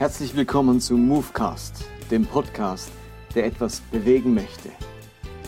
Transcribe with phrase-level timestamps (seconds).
[0.00, 2.90] Herzlich willkommen zu Movecast, dem Podcast,
[3.34, 4.70] der etwas bewegen möchte.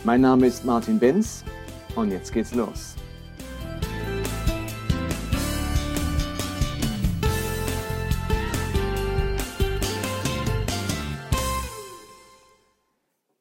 [0.04, 1.42] Mein Name ist Martin Benz
[1.96, 2.96] und jetzt geht's los.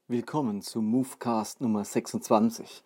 [0.07, 2.83] Willkommen zu Movecast Nummer 26.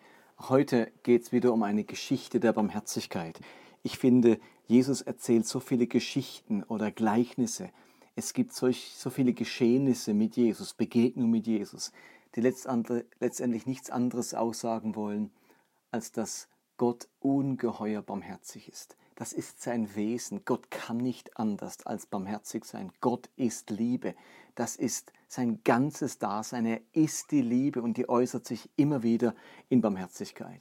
[0.48, 3.38] Heute geht es wieder um eine Geschichte der Barmherzigkeit.
[3.84, 7.70] Ich finde, Jesus erzählt so viele Geschichten oder Gleichnisse,
[8.16, 11.92] es gibt solch, so viele Geschehnisse mit Jesus, Begegnungen mit Jesus,
[12.34, 15.30] die letztendlich nichts anderes aussagen wollen,
[15.90, 16.48] als dass
[16.78, 18.96] Gott ungeheuer barmherzig ist.
[19.16, 20.44] Das ist sein Wesen.
[20.44, 22.90] Gott kann nicht anders als barmherzig sein.
[23.00, 24.14] Gott ist Liebe.
[24.54, 26.66] Das ist sein ganzes Dasein.
[26.66, 29.34] Er ist die Liebe und die äußert sich immer wieder
[29.68, 30.60] in Barmherzigkeit.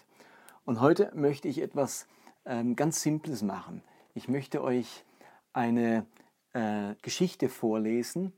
[0.65, 2.07] Und heute möchte ich etwas
[2.45, 3.81] ähm, ganz Simples machen.
[4.13, 5.03] Ich möchte euch
[5.51, 6.05] eine
[6.55, 8.31] äh, Geschichte vorlesen,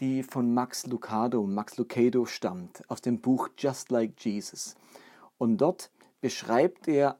[0.00, 4.74] die von Max Lucado, Max Lucado stammt, aus dem Buch Just Like Jesus.
[5.38, 7.18] Und dort beschreibt er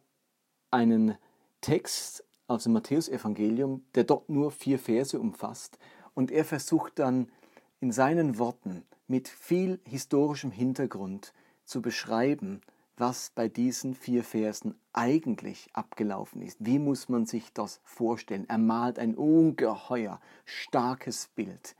[0.71, 1.17] einen
[1.61, 5.79] Text aus dem Matthäusevangelium, der dort nur vier Verse umfasst.
[6.15, 7.31] Und er versucht dann
[7.81, 11.33] in seinen Worten mit viel historischem Hintergrund
[11.65, 12.63] zu beschreiben,
[12.97, 16.59] was bei diesen vier Versen eigentlich abgelaufen ist.
[16.61, 18.49] Wie muss man sich das vorstellen?
[18.49, 21.75] Er malt ein ungeheuer starkes Bild,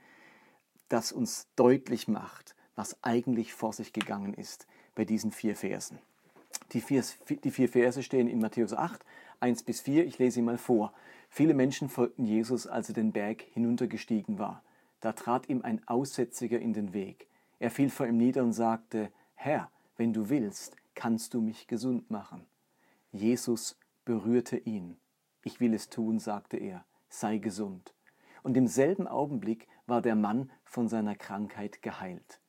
[0.89, 5.99] das uns deutlich macht, was eigentlich vor sich gegangen ist bei diesen vier Versen.
[6.71, 7.03] Die vier,
[7.43, 9.03] die vier Verse stehen in Matthäus 8,
[9.39, 10.05] 1 bis 4.
[10.05, 10.93] Ich lese sie mal vor.
[11.29, 14.63] Viele Menschen folgten Jesus, als er den Berg hinuntergestiegen war.
[14.99, 17.27] Da trat ihm ein Aussätziger in den Weg.
[17.59, 22.09] Er fiel vor ihm nieder und sagte, Herr, wenn du willst, kannst du mich gesund
[22.11, 22.45] machen?
[23.11, 24.95] Jesus berührte ihn.
[25.43, 27.93] Ich will es tun, sagte er, sei gesund.
[28.41, 32.39] Und im selben Augenblick war der Mann von seiner Krankheit geheilt.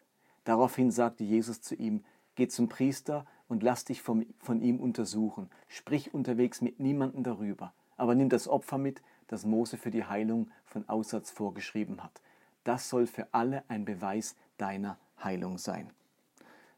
[0.44, 2.04] Daraufhin sagte Jesus zu ihm,
[2.36, 5.50] Geh zum Priester und lass dich von, von ihm untersuchen.
[5.66, 10.48] Sprich unterwegs mit niemandem darüber, aber nimm das Opfer mit, das Mose für die Heilung
[10.64, 12.22] von Aussatz vorgeschrieben hat.
[12.62, 15.90] Das soll für alle ein Beweis deiner Heilung sein.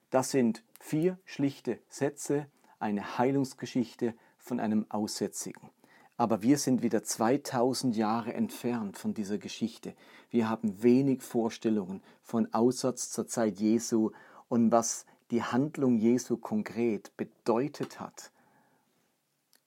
[0.08, 2.46] Das sind vier schlichte Sätze,
[2.78, 5.70] eine Heilungsgeschichte von einem Aussätzigen.
[6.16, 9.94] Aber wir sind wieder 2000 Jahre entfernt von dieser Geschichte.
[10.30, 14.12] Wir haben wenig Vorstellungen von Aussatz zur Zeit Jesu
[14.48, 18.30] und was die Handlung Jesu konkret bedeutet hat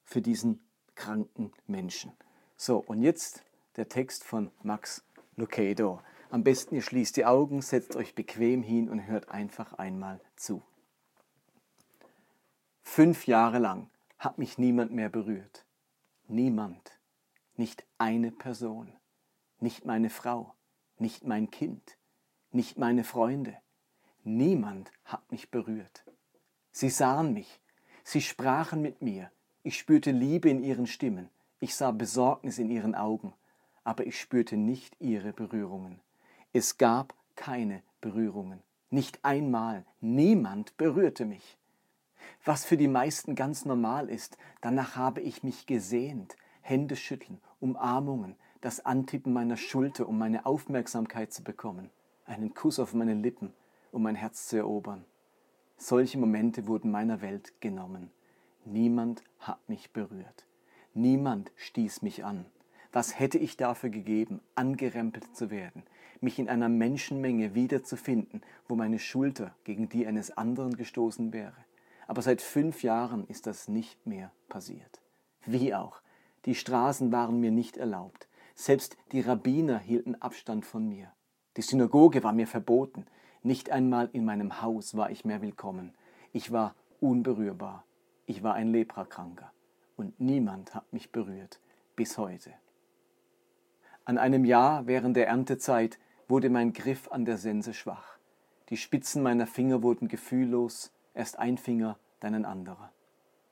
[0.06, 0.60] für diesen
[0.96, 2.14] kranken Menschen.
[2.58, 3.44] So, und jetzt
[3.76, 5.04] der Text von Max
[5.36, 6.02] Lucado.
[6.32, 10.62] Am besten ihr schließt die Augen, setzt euch bequem hin und hört einfach einmal zu.
[12.92, 15.64] Fünf Jahre lang hat mich niemand mehr berührt.
[16.28, 17.00] Niemand.
[17.56, 18.92] Nicht eine Person.
[19.60, 20.56] Nicht meine Frau.
[20.98, 22.00] Nicht mein Kind.
[22.52, 23.56] Nicht meine Freunde.
[24.24, 26.04] Niemand hat mich berührt.
[26.72, 27.62] Sie sahen mich.
[28.04, 29.32] Sie sprachen mit mir.
[29.62, 31.30] Ich spürte Liebe in ihren Stimmen.
[31.60, 33.36] Ich sah Besorgnis in ihren Augen.
[33.84, 36.02] Aber ich spürte nicht ihre Berührungen.
[36.54, 38.64] Es gab keine Berührungen.
[38.90, 39.86] Nicht einmal.
[40.02, 41.59] Niemand berührte mich.
[42.46, 46.36] Was für die meisten ganz normal ist, danach habe ich mich gesehnt.
[46.62, 51.90] Hände schütteln, Umarmungen, das Antippen meiner Schulter, um meine Aufmerksamkeit zu bekommen,
[52.26, 53.54] einen Kuss auf meine Lippen,
[53.92, 55.06] um mein Herz zu erobern.
[55.78, 58.12] Solche Momente wurden meiner Welt genommen.
[58.66, 60.46] Niemand hat mich berührt.
[60.94, 62.46] Niemand stieß mich an.
[62.92, 65.84] Was hätte ich dafür gegeben, angerempelt zu werden,
[66.22, 71.56] mich in einer Menschenmenge wiederzufinden, wo meine Schulter gegen die eines anderen gestoßen wäre?
[72.10, 75.00] Aber seit fünf Jahren ist das nicht mehr passiert.
[75.46, 76.02] Wie auch,
[76.46, 78.28] die Straßen waren mir nicht erlaubt.
[78.56, 81.14] Selbst die Rabbiner hielten Abstand von mir.
[81.56, 83.06] Die Synagoge war mir verboten.
[83.44, 85.94] Nicht einmal in meinem Haus war ich mehr willkommen.
[86.34, 87.86] Ich war unberührbar.
[88.26, 89.54] Ich war ein Leprakranker.
[89.96, 91.62] Und niemand hat mich berührt.
[91.96, 92.52] Bis heute.
[94.06, 98.18] An einem Jahr während der Erntezeit wurde mein Griff an der Sense schwach.
[98.70, 102.92] Die Spitzen meiner Finger wurden gefühllos, erst ein Finger, dann ein anderer.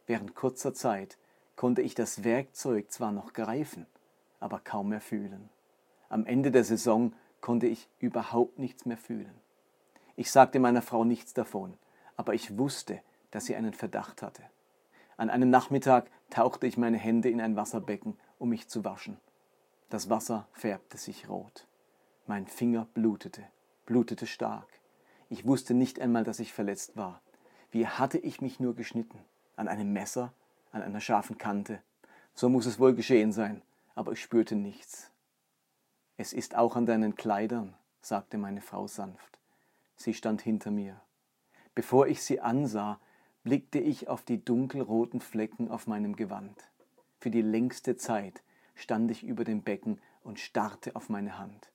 [0.06, 1.18] Während kurzer Zeit
[1.56, 3.86] konnte ich das Werkzeug zwar noch greifen,
[4.39, 5.50] aber kaum mehr fühlen.
[6.09, 9.33] Am Ende der Saison konnte ich überhaupt nichts mehr fühlen.
[10.15, 11.77] Ich sagte meiner Frau nichts davon,
[12.15, 13.01] aber ich wusste,
[13.31, 14.44] dass sie einen Verdacht hatte.
[15.18, 19.18] An einem Nachmittag tauchte ich meine Hände in ein Wasserbecken, um mich zu waschen.
[19.89, 21.68] Das Wasser färbte sich rot.
[22.25, 23.44] Mein Finger blutete,
[23.86, 24.68] blutete stark.
[25.30, 27.21] Ich wusste nicht einmal, dass ich verletzt war.
[27.77, 29.19] Wie hatte ich mich nur geschnitten?
[29.56, 30.33] An einem Messer?
[30.71, 31.79] An einer scharfen Kante?
[32.33, 33.62] So muss es wohl geschehen sein,
[33.94, 35.12] aber ich spürte nichts.
[36.18, 39.38] Es ist auch an deinen Kleidern, sagte meine Frau sanft.
[39.95, 41.00] Sie stand hinter mir.
[41.75, 43.00] Bevor ich sie ansah,
[43.44, 46.71] blickte ich auf die dunkelroten Flecken auf meinem Gewand.
[47.19, 48.41] Für die längste Zeit
[48.74, 51.71] stand ich über dem Becken und starrte auf meine Hand.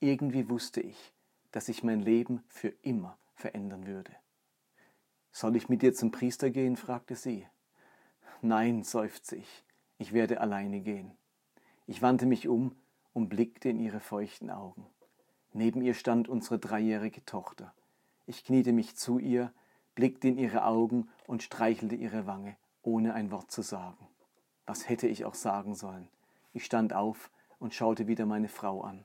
[0.00, 1.14] Irgendwie wusste ich,
[1.50, 4.12] dass sich mein Leben für immer verändern würde.
[5.32, 6.76] Soll ich mit dir zum Priester gehen?
[6.76, 7.46] fragte sie.
[8.42, 9.64] Nein, seufzte ich,
[9.98, 11.12] ich werde alleine gehen.
[11.86, 12.74] Ich wandte mich um
[13.12, 14.86] und blickte in ihre feuchten Augen.
[15.52, 17.74] Neben ihr stand unsere dreijährige Tochter.
[18.26, 19.52] Ich kniete mich zu ihr,
[19.94, 24.08] blickte in ihre Augen und streichelte ihre Wange, ohne ein Wort zu sagen.
[24.66, 26.08] Was hätte ich auch sagen sollen?
[26.52, 29.04] Ich stand auf und schaute wieder meine Frau an.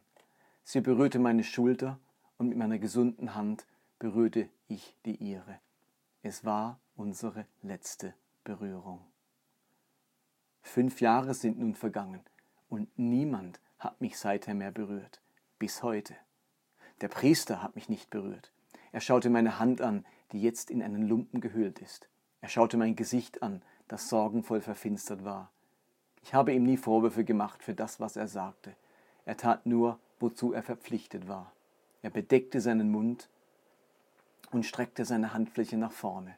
[0.64, 2.00] Sie berührte meine Schulter
[2.38, 3.66] und mit meiner gesunden Hand
[4.00, 5.60] berührte ich die ihre.
[6.28, 9.06] Es war unsere letzte Berührung.
[10.64, 12.22] Fünf Jahre sind nun vergangen
[12.68, 15.22] und niemand hat mich seither mehr berührt.
[15.60, 16.16] Bis heute.
[17.02, 18.52] Der Priester hat mich nicht berührt.
[18.92, 22.10] Er schaute meine Hand an, die jetzt in einen Lumpen gehüllt ist.
[22.42, 25.52] Er schaute mein Gesicht an, das sorgenvoll verfinstert war.
[26.24, 28.76] Ich habe ihm nie Vorwürfe gemacht für das, was er sagte.
[29.26, 31.54] Er tat nur, wozu er verpflichtet war.
[32.02, 33.30] Er bedeckte seinen Mund
[34.56, 36.34] und streckte seine Handfläche nach vorne.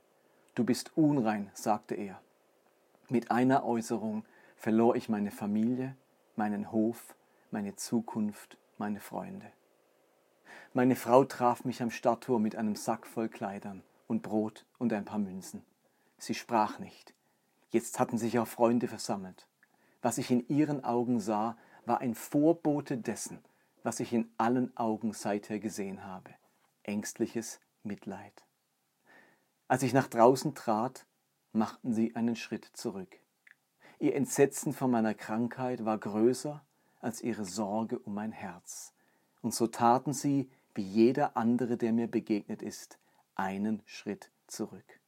[0.56, 2.20] Du bist unrein, sagte er.
[3.10, 4.26] Mit einer Äußerung
[4.56, 5.96] verlor ich meine Familie,
[6.36, 7.16] meinen Hof,
[7.52, 9.46] meine Zukunft, meine Freunde.
[10.74, 15.06] Meine Frau traf mich am Stadttor mit einem Sack voll Kleidern und Brot und ein
[15.06, 15.64] paar Münzen.
[16.18, 17.14] Sie sprach nicht.
[17.70, 19.48] Jetzt hatten sich auch Freunde versammelt.
[20.02, 21.56] Was ich in ihren Augen sah,
[21.86, 23.38] war ein Vorbote dessen,
[23.84, 26.32] was ich in allen Augen seither gesehen habe.
[26.82, 28.44] Ängstliches Mitleid.
[29.68, 31.06] Als ich nach draußen trat,
[31.52, 33.20] machten sie einen Schritt zurück.
[34.00, 36.64] Ihr Entsetzen vor meiner Krankheit war größer
[37.00, 38.94] als ihre Sorge um mein Herz.
[39.42, 43.00] Und so taten sie, wie jeder andere, der mir begegnet ist,
[43.36, 45.00] einen Schritt zurück.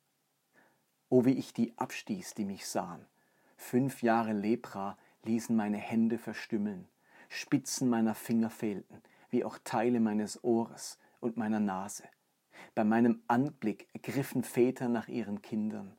[1.09, 3.05] Oh, wie ich die abstieß, die mich sahen.
[3.57, 6.87] Fünf Jahre Lepra ließen meine Hände verstümmeln,
[7.27, 12.03] Spitzen meiner Finger fehlten, wie auch Teile meines Ohres und meiner Nase.
[12.75, 15.93] Bei meinem Anblick ergriffen Väter nach ihren Kindern.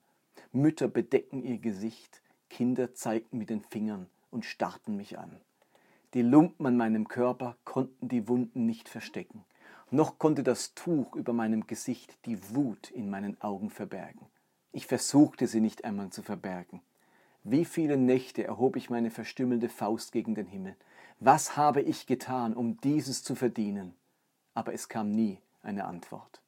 [0.52, 5.40] Mütter bedeckten ihr Gesicht, Kinder zeigten mit den Fingern und starrten mich an.
[6.14, 9.44] Die Lumpen an meinem Körper konnten die Wunden nicht verstecken,
[9.90, 14.26] noch konnte das Tuch über meinem Gesicht die Wut in meinen Augen verbergen.
[14.72, 16.80] Ich versuchte sie nicht einmal zu verbergen.
[17.42, 20.76] Wie viele Nächte erhob ich meine verstümmelte Faust gegen den Himmel.
[21.18, 23.94] Was habe ich getan, um dieses zu verdienen?
[24.54, 26.40] Aber es kam nie eine Antwort.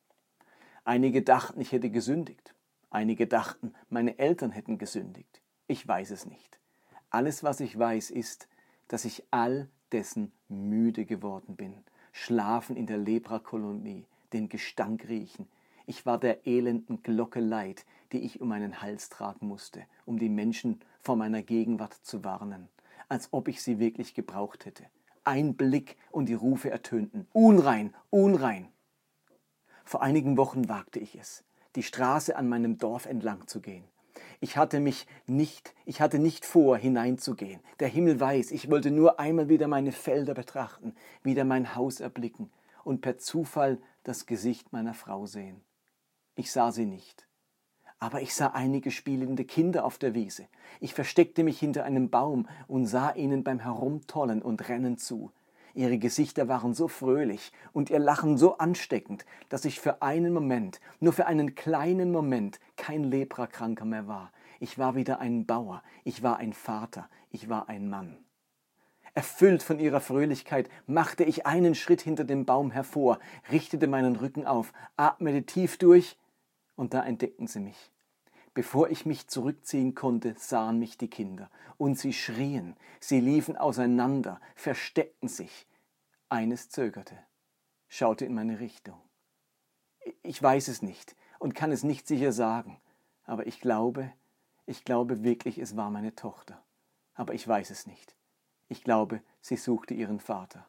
[0.85, 2.55] Einige dachten, ich hätte gesündigt.
[2.91, 5.41] Einige dachten, meine Eltern hätten gesündigt.
[5.69, 6.59] Ich weiß es nicht.
[7.09, 8.49] Alles, was ich weiß, ist,
[8.89, 11.85] dass ich all dessen müde geworden bin.
[12.13, 15.49] Schlafen in der Leprakolonie, den Gestank riechen.
[15.87, 20.29] Ich war der elenden Glocke leid, die ich um meinen Hals tragen musste, um die
[20.29, 22.69] Menschen vor meiner Gegenwart zu warnen,
[23.09, 24.85] als ob ich sie wirklich gebraucht hätte.
[25.25, 27.27] Ein Blick und die Rufe ertönten.
[27.33, 28.69] Unrein, unrein.
[29.85, 31.45] Vor einigen Wochen wagte ich es,
[31.77, 33.85] die Straße an meinem Dorf entlang zu gehen.
[34.41, 37.61] Ich hatte mich nicht, ich hatte nicht vor, hineinzugehen.
[37.79, 42.51] Der Himmel weiß, ich wollte nur einmal wieder meine Felder betrachten, wieder mein Haus erblicken
[42.85, 45.61] und per Zufall das Gesicht meiner Frau sehen.
[46.35, 47.29] Ich sah sie nicht.
[47.99, 50.49] Aber ich sah einige spielende Kinder auf der Wiese.
[50.81, 55.31] Ich versteckte mich hinter einem Baum und sah ihnen beim Herumtollen und Rennen zu.
[55.75, 60.81] Ihre Gesichter waren so fröhlich und ihr Lachen so ansteckend, dass ich für einen Moment,
[61.01, 64.33] nur für einen kleinen Moment, kein Leprakranker mehr war.
[64.61, 68.19] Ich war wieder ein Bauer, ich war ein Vater, ich war ein Mann.
[69.15, 73.19] Erfüllt von ihrer Fröhlichkeit machte ich einen Schritt hinter dem Baum hervor,
[73.51, 76.19] richtete meinen Rücken auf, atmete tief durch,
[76.77, 77.92] und da entdeckten sie mich.
[78.55, 84.41] Bevor ich mich zurückziehen konnte, sahen mich die Kinder, und sie schrien, sie liefen auseinander,
[84.55, 85.67] versteckten sich.
[86.29, 87.19] Eines zögerte,
[87.89, 89.01] schaute in meine Richtung.
[90.23, 92.81] Ich weiß es nicht und kann es nicht sicher sagen,
[93.25, 94.13] aber ich glaube,
[94.67, 96.63] ich glaube wirklich, es war meine Tochter.
[97.15, 98.15] Aber ich weiß es nicht.
[98.69, 100.67] Ich glaube, sie suchte ihren Vater.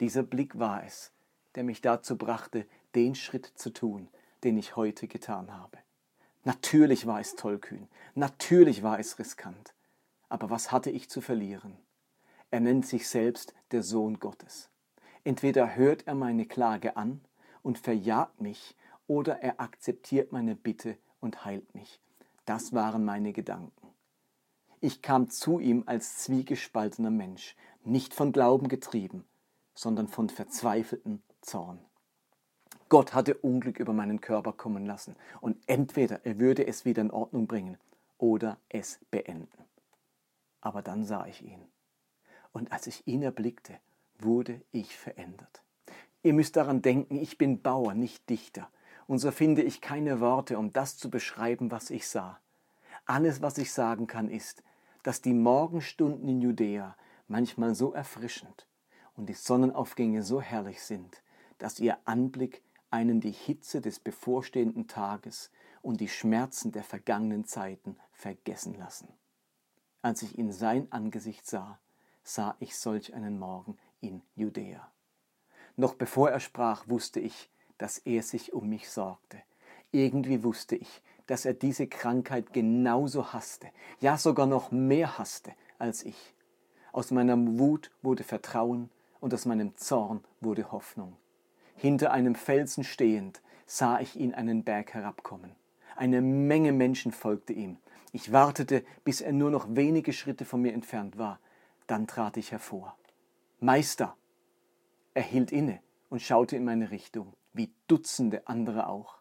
[0.00, 1.12] Dieser Blick war es,
[1.54, 4.08] der mich dazu brachte, den Schritt zu tun,
[4.44, 5.78] den ich heute getan habe.
[6.44, 9.74] Natürlich war es tollkühn, natürlich war es riskant.
[10.28, 11.76] Aber was hatte ich zu verlieren?
[12.50, 14.70] Er nennt sich selbst der Sohn Gottes.
[15.24, 17.20] Entweder hört er meine Klage an
[17.62, 18.76] und verjagt mich,
[19.06, 22.00] oder er akzeptiert meine Bitte und heilt mich.
[22.44, 23.88] Das waren meine Gedanken.
[24.80, 29.24] Ich kam zu ihm als zwiegespaltener Mensch, nicht von Glauben getrieben,
[29.74, 31.80] sondern von verzweifeltem Zorn.
[32.88, 37.10] Gott hatte Unglück über meinen Körper kommen lassen und entweder er würde es wieder in
[37.10, 37.76] Ordnung bringen
[38.16, 39.64] oder es beenden.
[40.60, 41.60] Aber dann sah ich ihn.
[42.52, 43.74] Und als ich ihn erblickte,
[44.18, 45.62] wurde ich verändert.
[46.22, 48.68] Ihr müsst daran denken, ich bin Bauer, nicht Dichter.
[49.06, 52.40] Und so finde ich keine Worte, um das zu beschreiben, was ich sah.
[53.06, 54.62] Alles, was ich sagen kann, ist,
[55.02, 56.96] dass die Morgenstunden in Judäa
[57.28, 58.66] manchmal so erfrischend
[59.16, 61.22] und die Sonnenaufgänge so herrlich sind,
[61.58, 65.50] dass ihr Anblick einen die Hitze des bevorstehenden Tages
[65.82, 69.08] und die Schmerzen der vergangenen Zeiten vergessen lassen.
[70.02, 71.78] Als ich in sein Angesicht sah,
[72.22, 74.90] sah ich solch einen Morgen in Judäa.
[75.76, 79.42] Noch bevor er sprach, wusste ich, dass er sich um mich sorgte.
[79.90, 83.68] Irgendwie wusste ich, dass er diese Krankheit genauso hasste,
[84.00, 86.34] ja sogar noch mehr hasste als ich.
[86.92, 88.90] Aus meiner Wut wurde Vertrauen
[89.20, 91.16] und aus meinem Zorn wurde Hoffnung.
[91.80, 95.52] Hinter einem Felsen stehend sah ich ihn einen Berg herabkommen.
[95.94, 97.76] Eine Menge Menschen folgte ihm.
[98.12, 101.38] Ich wartete, bis er nur noch wenige Schritte von mir entfernt war.
[101.86, 102.96] Dann trat ich hervor.
[103.60, 104.16] Meister!
[105.14, 109.18] Er hielt inne und schaute in meine Richtung, wie Dutzende andere auch.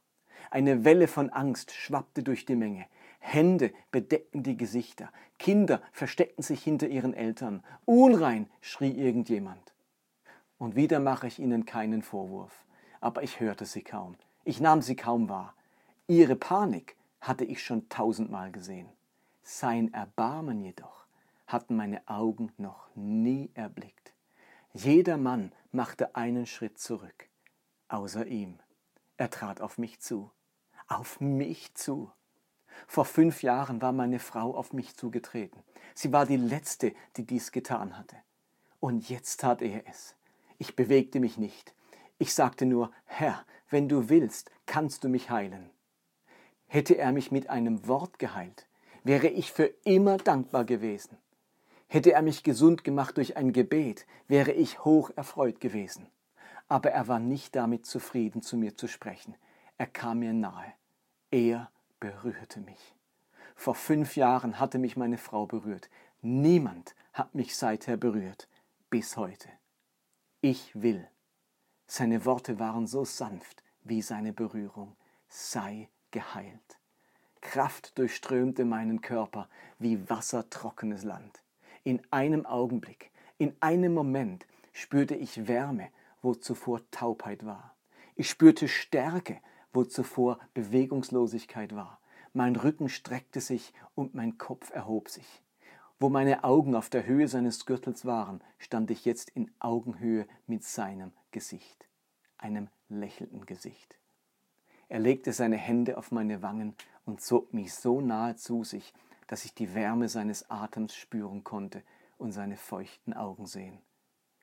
[0.49, 2.87] Eine Welle von Angst schwappte durch die Menge.
[3.19, 5.11] Hände bedeckten die Gesichter.
[5.37, 7.63] Kinder versteckten sich hinter ihren Eltern.
[7.85, 9.75] Unrein schrie irgendjemand.
[10.57, 12.65] Und wieder mache ich ihnen keinen Vorwurf.
[12.99, 14.15] Aber ich hörte sie kaum.
[14.43, 15.53] Ich nahm sie kaum wahr.
[16.07, 18.89] Ihre Panik hatte ich schon tausendmal gesehen.
[19.43, 21.05] Sein Erbarmen jedoch
[21.47, 24.13] hatten meine Augen noch nie erblickt.
[24.73, 27.29] Jeder Mann machte einen Schritt zurück,
[27.87, 28.59] außer ihm.
[29.15, 30.29] Er trat auf mich zu.
[30.87, 32.11] Auf mich zu.
[32.85, 35.63] Vor fünf Jahren war meine Frau auf mich zugetreten.
[35.95, 38.17] Sie war die letzte, die dies getan hatte.
[38.79, 40.16] Und jetzt tat er es.
[40.57, 41.73] Ich bewegte mich nicht.
[42.17, 45.69] Ich sagte nur, Herr, wenn du willst, kannst du mich heilen.
[46.67, 48.67] Hätte er mich mit einem Wort geheilt,
[49.03, 51.17] wäre ich für immer dankbar gewesen.
[51.87, 56.07] Hätte er mich gesund gemacht durch ein Gebet, wäre ich hoch erfreut gewesen.
[56.67, 59.35] Aber er war nicht damit zufrieden, zu mir zu sprechen.
[59.77, 60.73] Er kam mir nahe.
[61.31, 62.95] Er berührte mich.
[63.55, 65.89] Vor fünf Jahren hatte mich meine Frau berührt.
[66.21, 68.49] Niemand hat mich seither berührt,
[68.89, 69.47] bis heute.
[70.49, 71.05] Ich will.
[71.87, 74.95] Seine Worte waren so sanft wie seine Berührung.
[75.27, 76.79] Sei geheilt.
[77.41, 81.43] Kraft durchströmte meinen Körper wie wassertrockenes Land.
[81.83, 85.89] In einem Augenblick, in einem Moment spürte ich Wärme,
[86.21, 87.75] wo zuvor Taubheit war.
[88.15, 89.41] Ich spürte Stärke,
[89.73, 91.99] wo zuvor Bewegungslosigkeit war.
[92.31, 95.43] Mein Rücken streckte sich und mein Kopf erhob sich.
[95.99, 100.63] Wo meine Augen auf der Höhe seines Gürtels waren, stand ich jetzt in Augenhöhe mit
[100.63, 101.87] seinem Gesicht,
[102.37, 103.97] einem lächelnden Gesicht.
[104.89, 106.75] Er legte seine Hände auf meine Wangen
[107.05, 108.93] und zog mich so nahe zu sich,
[109.25, 111.81] dass ich die Wärme seines Atems spüren konnte
[112.19, 113.79] und seine feuchten Augen sehen.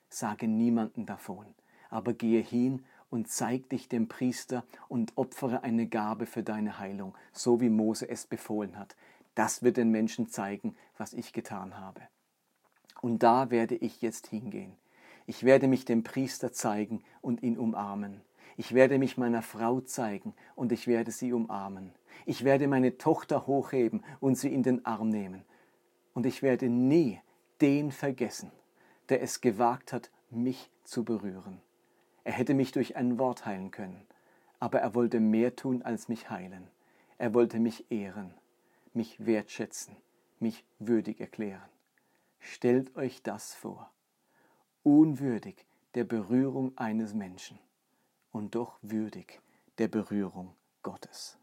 [0.09, 1.45] Sage niemanden davon,
[1.89, 7.15] aber gehe hin und zeig dich dem Priester und opfere eine Gabe für deine Heilung,
[7.31, 8.97] so wie Mose es befohlen hat.
[9.35, 12.01] Das wird den Menschen zeigen, was ich getan habe.
[13.01, 14.75] Und da werde ich jetzt hingehen.
[15.27, 18.21] Ich werde mich dem Priester zeigen und ihn umarmen.
[18.57, 21.91] Ich werde mich meiner Frau zeigen und ich werde sie umarmen.
[22.25, 25.43] Ich werde meine Tochter hochheben und sie in den Arm nehmen.
[26.13, 27.19] Und ich werde nie
[27.59, 28.51] den vergessen,
[29.09, 31.61] der es gewagt hat, mich zu berühren.
[32.23, 34.01] Er hätte mich durch ein Wort heilen können,
[34.59, 36.67] aber er wollte mehr tun als mich heilen.
[37.17, 38.33] Er wollte mich ehren,
[38.95, 39.95] mich wertschätzen,
[40.39, 41.69] mich würdig erklären.
[42.39, 43.91] Stellt euch das vor.
[44.83, 47.59] Unwürdig der Berührung eines Menschen
[48.31, 49.41] und doch würdig
[49.77, 51.37] der Berührung Gottes.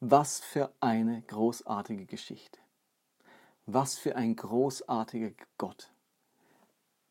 [0.00, 2.60] Was für eine großartige Geschichte.
[3.64, 5.90] Was für ein großartiger Gott.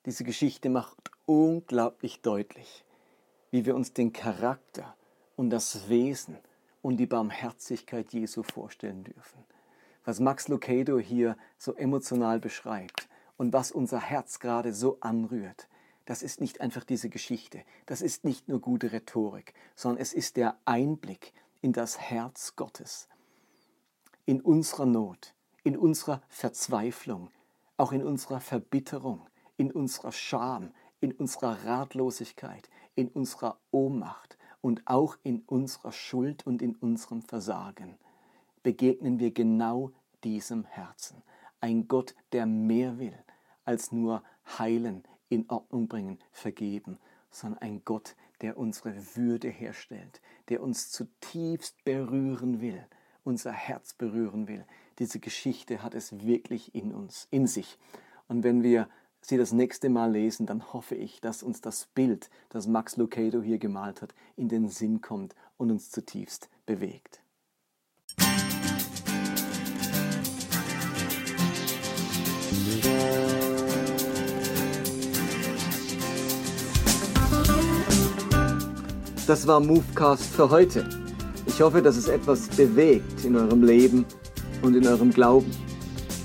[0.06, 2.86] Diese Geschichte macht unglaublich deutlich,
[3.52, 4.96] wie wir uns den Charakter
[5.36, 6.38] und das Wesen
[6.86, 9.44] und die Barmherzigkeit Jesu vorstellen dürfen.
[10.04, 15.68] Was Max Lucado hier so emotional beschreibt und was unser Herz gerade so anrührt,
[16.06, 20.38] das ist nicht einfach diese Geschichte, das ist nicht nur gute Rhetorik, sondern es ist
[20.38, 23.10] der Einblick in das Herz Gottes,
[24.28, 27.32] in unserer Not, in unserer Verzweiflung,
[27.78, 29.28] auch in unserer Verbitterung,
[29.58, 36.64] in unserer Scham, in unserer Ratlosigkeit, in unserer Ohnmacht und auch in unserer Schuld und
[36.64, 38.00] in unserem Versagen
[38.64, 39.92] begegnen wir genau
[40.24, 41.22] diesem Herzen
[41.62, 43.14] ein Gott, der mehr will
[43.64, 44.24] als nur
[44.58, 46.98] heilen, in Ordnung bringen, vergeben,
[47.30, 50.20] sondern ein Gott, der unsere Würde herstellt,
[50.50, 52.84] der uns zutiefst berühren will,
[53.24, 54.66] unser Herz berühren will.
[54.98, 57.78] Diese Geschichte hat es wirklich in uns, in sich.
[58.28, 58.90] Und wenn wir
[59.30, 63.42] sie das nächste Mal lesen, dann hoffe ich, dass uns das Bild, das Max Lucado
[63.42, 67.22] hier gemalt hat, in den Sinn kommt und uns zutiefst bewegt.
[79.28, 80.88] Das war Movecast für heute.
[81.48, 84.06] Ich hoffe, dass es etwas bewegt in eurem Leben
[84.62, 85.50] und in eurem Glauben.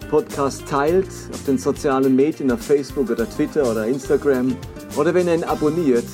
[0.08, 4.56] Podcast teilt auf den sozialen Medien, auf Facebook oder Twitter oder Instagram
[4.96, 6.06] oder wenn ihr ihn abonniert,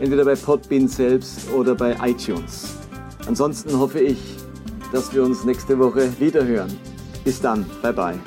[0.00, 2.70] entweder bei Podbean selbst oder bei iTunes.
[3.26, 4.39] Ansonsten hoffe ich,
[4.92, 6.76] dass wir uns nächste Woche wiederhören.
[7.24, 8.18] Bis dann, bye bye.